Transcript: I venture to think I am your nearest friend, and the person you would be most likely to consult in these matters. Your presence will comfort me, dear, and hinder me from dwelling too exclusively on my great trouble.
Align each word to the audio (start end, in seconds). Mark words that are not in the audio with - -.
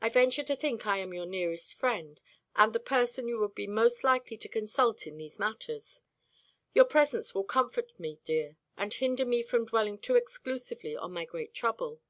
I 0.00 0.08
venture 0.08 0.42
to 0.42 0.56
think 0.56 0.86
I 0.88 0.98
am 0.98 1.14
your 1.14 1.24
nearest 1.24 1.74
friend, 1.74 2.20
and 2.56 2.72
the 2.72 2.80
person 2.80 3.28
you 3.28 3.38
would 3.38 3.54
be 3.54 3.68
most 3.68 4.02
likely 4.02 4.36
to 4.38 4.48
consult 4.48 5.06
in 5.06 5.18
these 5.18 5.38
matters. 5.38 6.02
Your 6.74 6.84
presence 6.84 7.32
will 7.32 7.44
comfort 7.44 7.92
me, 7.96 8.18
dear, 8.24 8.56
and 8.76 8.92
hinder 8.92 9.24
me 9.24 9.40
from 9.44 9.64
dwelling 9.66 9.98
too 10.00 10.16
exclusively 10.16 10.96
on 10.96 11.12
my 11.12 11.24
great 11.24 11.54
trouble. 11.54 12.00